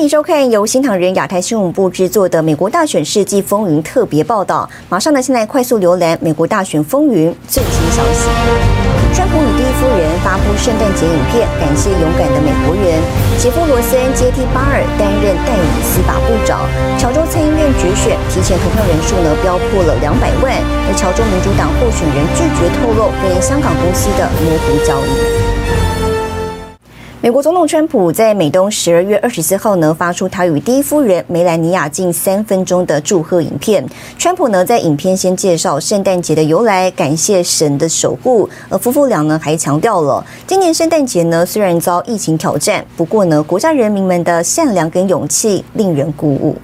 [0.00, 4.64] 欢迎收看由新唐人亚太新闻部制作的《美国大选世纪风云》特别报道。
[4.88, 8.24] 马上呢，现在快速浏览美国大选风云最新消息。
[9.12, 12.96] 川普与第一夫人发布圣诞节影片，感谢勇敢的美国人。
[13.36, 16.64] 杰夫罗森接替巴尔担任代理司法部长。
[16.96, 20.56] 乔州参议院决选提前投票人数呢飙破了两百万，
[20.88, 25.49] 而乔州民主党候选人拒绝透露跟香港公司的模糊交易。
[27.22, 33.84] 美国总统川普在美东十二月二十四号呢发出他与第一夫人梅兰妮亚近三分钟的祝贺影片。
[34.16, 38.48] 川普呢在影片先介绍圣诞节的由来，感谢神的守护。
[38.70, 46.56] 而夫妇俩呢还强调了，今年圣诞节呢虽然遭疫情挑战，不过呢国家人民们的善良跟勇气令人鼓舞。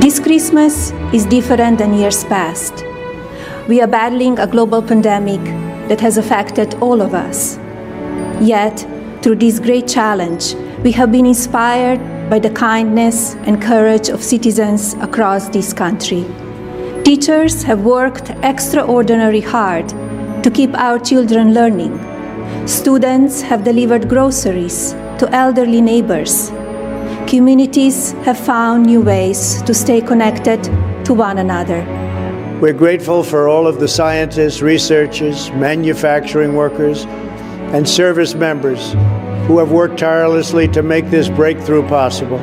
[0.00, 2.84] This Christmas is different than years past.
[3.66, 5.40] We are battling a global pandemic
[5.88, 7.58] that has affected all of us.
[8.40, 8.84] Yet.
[9.22, 14.94] Through this great challenge, we have been inspired by the kindness and courage of citizens
[14.94, 16.24] across this country.
[17.04, 19.86] Teachers have worked extraordinarily hard
[20.42, 21.98] to keep our children learning.
[22.66, 26.48] Students have delivered groceries to elderly neighbors.
[27.26, 30.64] Communities have found new ways to stay connected
[31.04, 31.84] to one another.
[32.62, 37.04] We're grateful for all of the scientists, researchers, manufacturing workers,
[37.72, 38.92] and service members
[39.46, 42.40] who have worked tirelessly to make this breakthrough possible.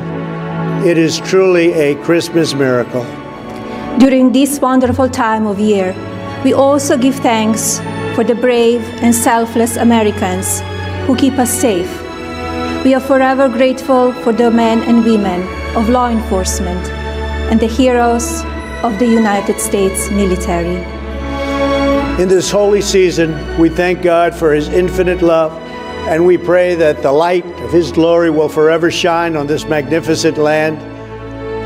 [0.86, 3.04] It is truly a Christmas miracle.
[3.98, 5.94] During this wonderful time of year,
[6.44, 7.78] we also give thanks
[8.14, 10.60] for the brave and selfless Americans
[11.06, 11.90] who keep us safe.
[12.84, 15.42] We are forever grateful for the men and women
[15.76, 16.86] of law enforcement
[17.50, 18.42] and the heroes
[18.82, 20.97] of the United States military.
[22.18, 23.30] In this holy season,
[23.60, 25.52] we thank God for his infinite love,
[26.08, 30.36] and we pray that the light of his glory will forever shine on this magnificent
[30.36, 30.78] land.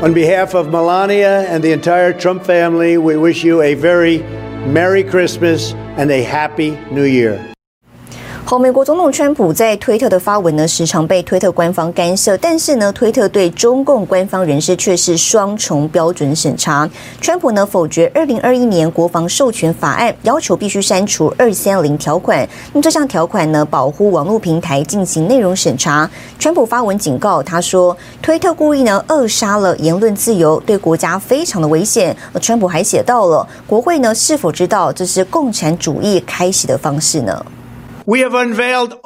[0.03, 5.03] On behalf of Melania and the entire Trump family, we wish you a very Merry
[5.03, 7.52] Christmas and a Happy New Year.
[8.59, 16.87] 美国总统川普在推特的发文呢，时常被推特官方干涉，但是呢，推特对中共官方人士却是双重标准审查。
[17.19, 22.47] 川普呢否决二零二一年国防授权法案，要求必须删除二三零条款。
[22.73, 26.07] 那么这项条款呢，保护网络平台进行内容审查。
[26.37, 32.15] 川普发文警告，他说推特故意呢扼杀了言论自由，对国家非常的危险。
[32.39, 37.43] 川普还写到了，国会呢是否知道这是共产主义开始的方式呢？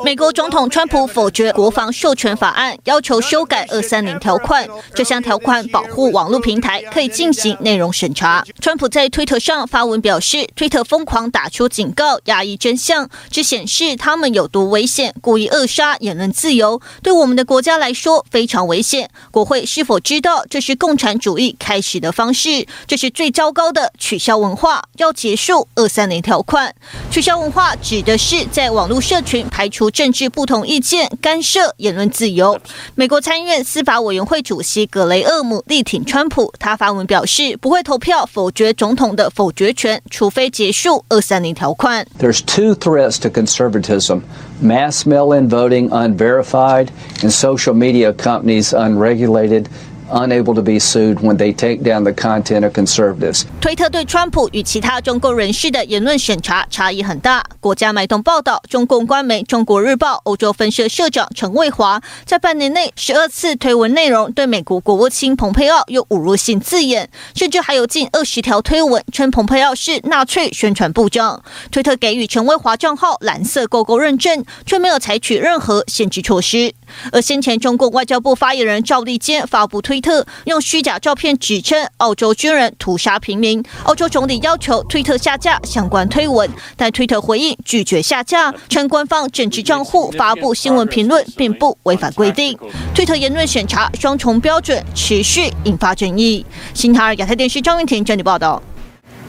[0.03, 4.67] 美国总统川普否决国防授权法案，要求修改二三零条款。
[4.95, 8.43] 这项条款保护网络平台可以进行内容审查。
[8.59, 19.09] 川普在推特上发文表示，推特疯狂打出警告，压抑真相，只显示他们有多危险，故意扼杀言论自由，对我们的国家来说非常危险。
[19.29, 22.65] 国会是否知道这是共产主义开始的方式？
[22.87, 26.73] 这是最糟糕的取消文化，要结束二三零条款。
[27.11, 32.57] 取消文化指的是在网路社群排除政治不同意见，干涉言论自由。
[32.95, 42.07] 美国参议院司法委员会主席格雷厄姆力挺川普，他发文表示不会投票否决总统的否决权，除非结束二三零条款。
[42.19, 44.21] There's two threats to conservatism:
[44.63, 46.87] mass mail-in voting unverified,
[47.21, 49.65] and social media companies unregulated.
[50.09, 53.43] Unable to be sued when they take down the content of conservatives。
[53.59, 57.43] 推特对川普与其他中共人士的言论审查差异很大。
[57.59, 71.43] 国家脉动报道，中共官媒《中国日报》欧洲分社社长陈卫华在半年内十二次推文内容对美国国务卿蓬佩奥有侮辱性字眼，甚至还有近二十条推文称蓬佩奥是纳粹宣传部长。
[71.69, 76.73] 推特给予陈卫华账号蓝色勾勾认证，却没有采取任何限制措施。
[77.11, 79.96] 而先前中共外交部发言人赵立坚发布推。
[79.97, 92.55] 推特用虚假照片指称澳洲军人屠杀平民，澳洲总理要求推特下架相关推文，但推特回应拒绝下架，称官方政治账户发布新闻评论并不违反规定。
[92.93, 96.45] 推特言论审查双重标准持续引发争议。
[96.75, 98.61] 新台尔亚太电视张云婷整理报道。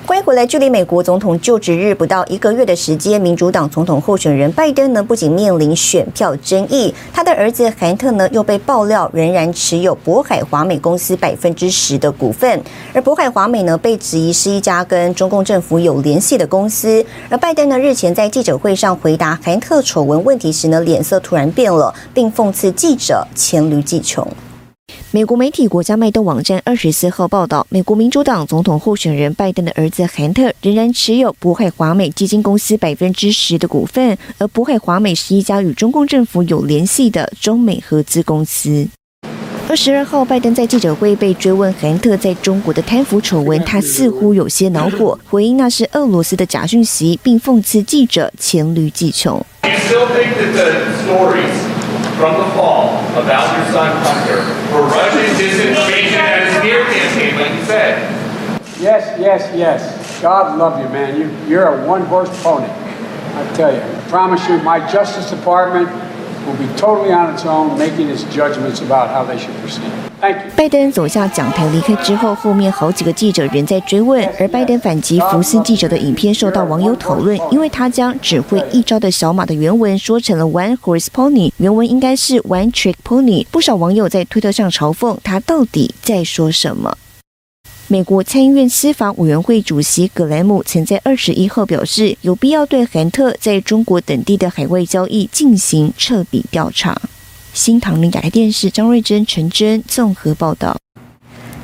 [0.08, 0.46] 欢迎回来。
[0.46, 12.58] 距离美国总统就职日不到一个月的时间，民主党总统候选人拜登呢，不仅面临选票争议，他的儿子韩特呢又被爆料仍然持有渤海华美公司百分之十的股份，
[12.94, 17.04] 而渤海华美呢被质疑是一家跟中共政府有联系的公司。
[17.28, 24.26] 而拜登呢日前在记者会上回答韩特丑闻问题时呢，脸色突然变了，并讽刺记者黔驴技穷。
[25.10, 38.86] 美国媒体国家脉动网站二十四号报道，美国民主党总统候选人拜登的儿子韩特仍然持有渤海华美基金公司百分之十的股份，而渤海华美是一家与中共政府有联系的中美合资公司。
[39.66, 49.42] 二十二号，拜登在记者会被追问韩特在中国的贪腐丑闻，他似乎有些恼火，回应那是俄罗斯的假讯息，并讽刺记者黔驴技穷。
[53.22, 58.14] about your son Hunter for Russian disinformation at a smear campaign, like you said.
[58.80, 60.20] Yes, yes, yes.
[60.22, 61.20] God love you, man.
[61.20, 62.66] You, you're a one-horse pony.
[62.68, 63.80] I tell you.
[63.80, 65.88] I promise you, my Justice Department
[70.56, 83.46] 拜登走下讲台离开之后，后面好几个记者仍在追问，而拜登反击福斯记者的影片受到网友讨论，因为他将只会一招的小马的原文说成了 One Horse Pony，原文应该是 One Trick Pony。
[83.50, 86.98] 不少网友在推特上嘲讽他到底在说什么。
[87.90, 97.00] 美国参议院司法委员会主席葛莱姆曾在二十一号表示，有必要对韩特在中国等地的海外交易进行彻底调查。
[97.54, 100.76] 新唐人亚太电视张瑞珍、陈真综合报道。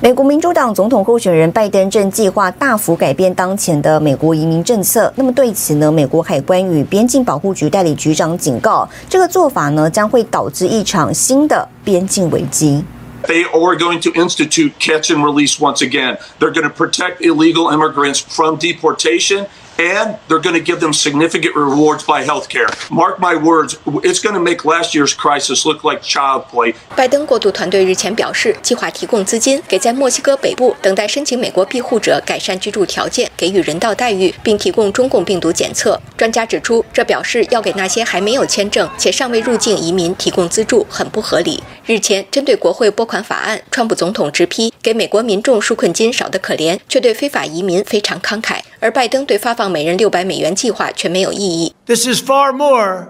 [0.00, 5.12] 美国民主党总统候选人拜登正计划大幅改变当前的美国移民政策。
[5.16, 12.82] 那么对此呢，美国海关与边境保护局代理局长警告，这个做法呢将会导致一场新的边境危机。
[13.26, 16.18] They are going to institute catch and release once again.
[16.38, 19.46] They're going to protect illegal immigrants from deportation.
[19.76, 22.68] And they're going to give them significant rewards by health care.
[22.90, 26.74] Mark my words, it's going to make last year's crisis look like child play.
[26.94, 36.00] 拜登过渡团队日前表示，计划提供资金给在墨西哥北部等待申请美国庇护者改善居住条件，给予人道待遇，并提供中共病毒检测。
[36.16, 41.62] 专家指出，这表示要给那些还没有签证且尚未入境移民提供资助，很不合理。
[41.86, 48.60] 日前，针对国会拨款法案，川普总统直批给美国民众纾困金少得可怜，却对非法移民非常慷慨。
[48.84, 51.75] 而拜登对发放每人六百美元计划却没有异议。
[51.86, 53.08] This is far more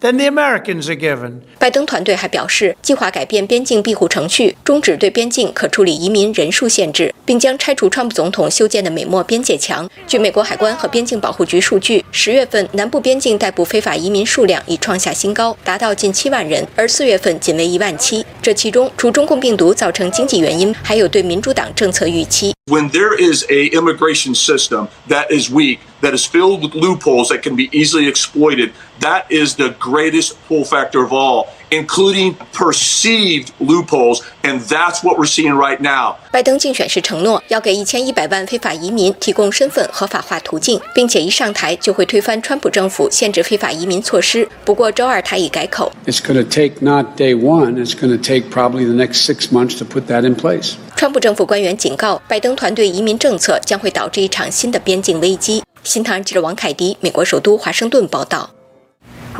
[0.00, 1.40] than the Americans are given.
[1.58, 9.88] 拜登团队还表示，计划改变边境庇护程序，终止对边境可处理移民人数限制，并将拆除川普总统修建的美墨边界墙。
[10.06, 18.24] 据美国海关和边境保护局数据，十月份南部边境逮捕非法移民数量已创下新高，达到近七万人，而四月份仅为一万七。
[18.40, 22.54] 这其中，除中共病毒造成经济原因，还有对民主党政策预期。
[22.66, 27.55] When there is a immigration system that is weak, that is filled with loopholes that can
[27.55, 34.61] be easily exploited, that is the greatest pull factor of all, including perceived loopholes, and
[34.61, 36.15] that's what we're seeing right now.
[36.31, 44.47] 拜登竞选时承诺要给一千一百万非法移民提供身份合法化途径，并且一上台就会推翻川普政府限制非法移民措施。
[44.63, 45.91] 不过周二他已改口。
[46.05, 49.77] It's going to take not day one, it's going to take probably the next six months
[49.79, 50.73] to put that in place.
[50.95, 55.61] 川普政府官员警告，拜登团队移民政策将会导致一场新的边境危机。
[55.82, 58.50] 新唐人记者王凯迪，美国首都华盛顿报道。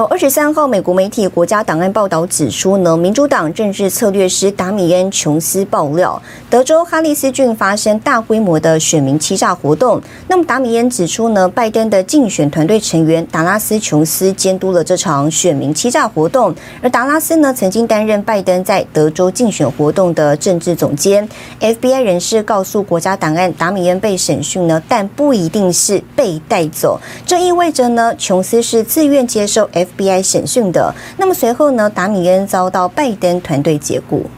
[0.01, 10.01] 好，二十三号，美国媒体《国家档案》报道指出呢，民主党政治策略师达米恩·琼斯爆料，德州哈里斯郡发生大规模的选民欺诈活动。
[10.27, 21.29] 那么达米恩指出呢，拜登的竞选团队成员达拉斯·琼斯监督了这场选民欺诈活动，而达拉斯呢，曾经担任拜登在德州竞选活动的政治总监。
[21.61, 29.90] FBI 人士告诉《国家档案》，达米恩被审讯呢，但不一定是被带走，这意味着呢，琼斯是自愿接受 F。
[29.97, 34.29] FBI 审讯的，那么随后呢，达米恩遭到拜登团队解雇。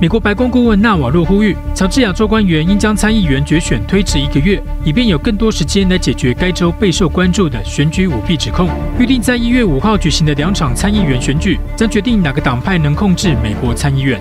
[0.00, 8.68] 美国白宫顾问纳瓦洛呼吁，乔治亚州官员应将参议员决选推迟一个月，以便有更多时间来解决该州备受关注的选举舞弊指控。
[8.98, 14.20] 预定在一月五号举行的两场参议员选举，将决定哪个党派能控制美国参议院。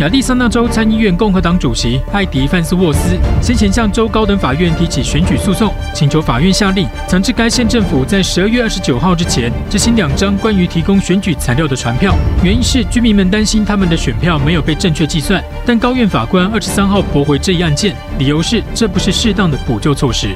[0.00, 12.14] 亚利桑那州参议院共和党主席艾迪·范斯沃斯先前向州高等法院提起选举诉讼，请求法院下令强制该县政府在十二月二十九号之前执行两张关于提供选举材料的传票。
[12.44, 20.28] 原因是居民们担心他们的选票没有被正确计算，但高院法官二十三号驳回这一案件，理由是这不是适当的补救措施。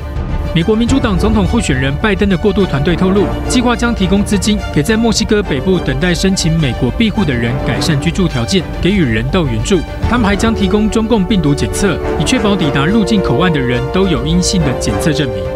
[0.54, 9.80] 美国民主党总统候选人拜登的过渡团队透露，计划将提供资金给在墨西哥北部等待申请美国庇护的人改善居住条件，给予人道援助。
[10.10, 15.51] 他们还将提供中共病毒检测，以确保抵达入境口岸的人都有阴性的检测证明。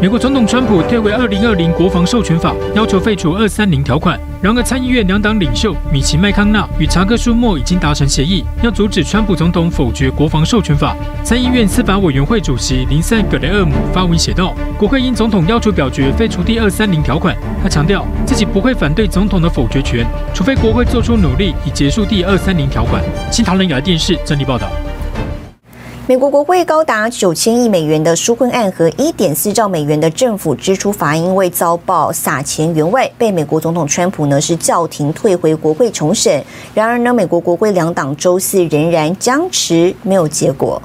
[0.00, 4.18] 美国总统川普退回二零二零国防授权法，要求废除二三零条款。
[4.40, 10.96] 然而，参议院两党领袖米奇麦康纳与查克舒默已经达成协议，要阻止川普总统否决国防授权法。
[11.22, 24.70] 参议院司法委员会主席林赛·葛雷厄姆发文写道：“国会因总统要求表决废除第二三零条款，他强调自己不会反对总统的否决权，除非国会做出努力以结束第二三零条款。”新唐人亚电视整理报道。
[26.10, 36.44] 美国国会高达九千亿美元的纾困案和一点四兆美元的政府支出法案，因为遭报撒钱员外，被美国总统川普呢是叫停退回国会重审。
[36.74, 40.82] 然而呢，美国国会两党周四仍然僵持，没有结果。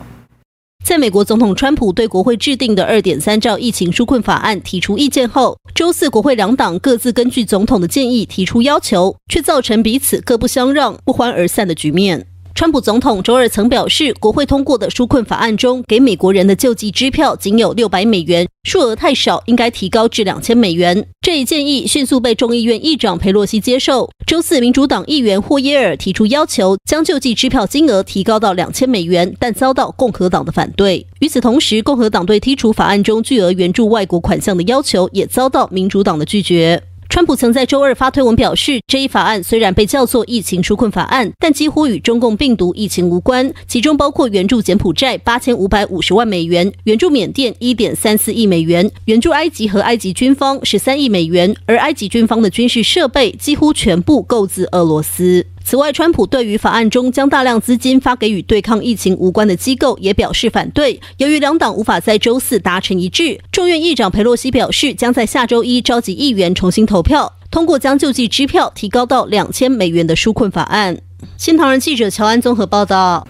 [0.86, 12.27] 在美国总统川普对国会制定的二点三兆疫情纾困法案提出意见后，周四国会两党各自根据总统的建议提出要求，却造成彼此各不相让、不欢而散的局面。
[12.56, 21.06] 川普总统周二曾表示，国会通过的纾困法案中，给美国人的救济支票仅有六百美元，数额太少，应该提高至两千美元。
[21.20, 24.10] 这一建议迅速被众议院议长佩洛西接受。
[24.26, 31.06] 周四，民主党议员霍耶尔提出要求，将救济支票金额提高到两千美元，但遭到共和党的反对。
[31.20, 36.82] 与此同时，共和党对剔除法案中巨额援助外国款项的要求，也遭到民主党的拒绝。
[37.10, 43.54] 川普曾在周二发推文表示，这一法案虽然被叫做疫情纾困法案，但几乎与中共病毒疫情无关。
[43.68, 55.46] 其中包括援助柬埔寨八千五百五十万美元，援助缅甸一点三四亿美元，援助埃及和埃及军方十三亿美元，而埃及军方的军事设备几乎全部购自俄罗斯。
[55.67, 61.01] 此外，川普对于法案中将大量资金发给与对抗疫情无关的机构也表示反对。
[61.17, 71.00] 由于两党无法在周四达成一致，众院议长佩洛西表示，将在下周一召集议员重新投票，通过将救济支票提高到两千美元的纾困法案。
[71.36, 73.27] 新唐人记者乔安综合报道。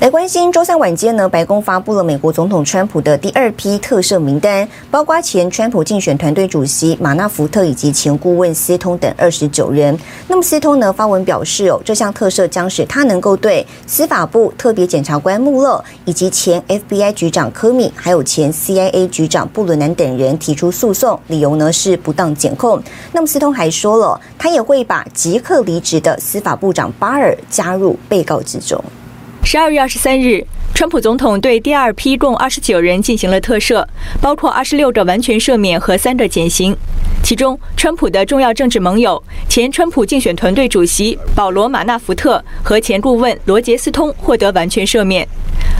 [0.00, 9.94] 来关心，周三晚间呢，白宫发布了美国总统川普的第二批特赦名单，包括前川普竞选团队主席马纳福特以及前顾问斯通等二十九人。
[10.26, 22.82] 那么斯通呢发文表示，哦，这项特赦将使他能够对司法部特别检察官穆勒以及前 FBI 局长科米，还有前 CIA 局长布伦南等人提出诉讼，理由呢是不当检控。
[23.12, 28.82] 那么斯通还说了，他也会把即刻离职的司法部长巴尔加入被告之中。
[29.52, 33.84] 十二月二十三日，川普总统对第二批共二十九人进行了特赦，
[34.22, 36.72] 包括二十六个完全赦免和三个减刑。
[37.24, 45.26] 其中，川普的重要政治盟友、前川普竞选团队主席保罗·马纳福特和前顾问罗杰斯通获得完全赦免。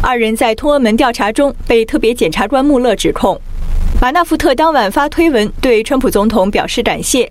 [0.03, 3.41] 二人在通俄门调查中被特别检察官穆勒指控。
[4.03, 7.31] 马纳福特当晚发推文对川普总统表示感谢，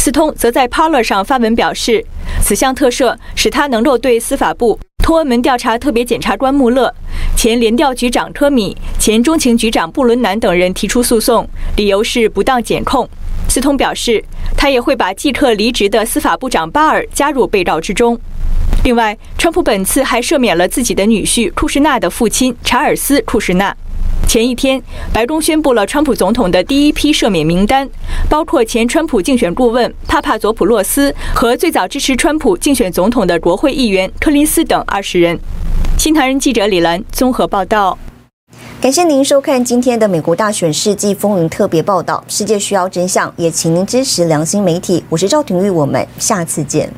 [0.00, 2.02] 斯通则在 Parler 上发文表示，
[2.42, 4.80] 此项特赦使他能够对司法部。
[5.04, 6.90] 托恩门调查特别检察官穆勒、
[7.36, 11.46] 前联调局长科米、前中情局长布伦南等人提出诉讼，
[11.76, 13.06] 理由是不当检控。
[13.46, 14.24] 斯通表示，
[14.56, 18.18] 他也会把即刻离职的司法部长巴尔加入被告之中。
[18.82, 23.76] 另外，川普本次还赦免了自己的女婿库什纳的父亲查尔斯·库什纳。
[24.26, 27.88] 前一天，白宫宣布了川普总统的第一批赦免名单，
[28.28, 35.38] 包括前川普竞选顾问帕帕佐普洛斯和最早支持川普竞选总统的国会议员柯林斯等二十人。
[35.96, 37.96] 新唐人记者李兰综合报道。
[38.80, 42.22] 感谢您收看今天的美国大选世纪风云特别报道。
[42.26, 45.04] 世界需要真相，也请您支持良心媒体。
[45.08, 46.92] 我是赵廷玉，我们下次见。